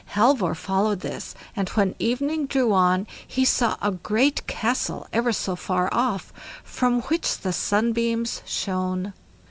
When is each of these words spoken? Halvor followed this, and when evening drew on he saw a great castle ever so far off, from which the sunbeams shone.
Halvor 0.15 0.55
followed 0.55 1.01
this, 1.01 1.35
and 1.55 1.69
when 1.69 1.93
evening 1.99 2.47
drew 2.47 2.73
on 2.73 3.05
he 3.27 3.45
saw 3.45 3.77
a 3.83 3.91
great 3.91 4.47
castle 4.47 5.05
ever 5.13 5.31
so 5.31 5.55
far 5.55 5.89
off, 5.93 6.33
from 6.63 7.01
which 7.03 7.37
the 7.37 7.53
sunbeams 7.53 8.41
shone. 8.43 9.13